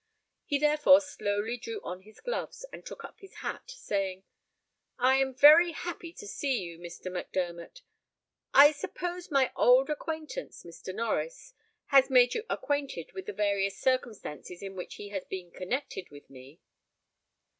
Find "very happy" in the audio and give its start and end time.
5.35-6.11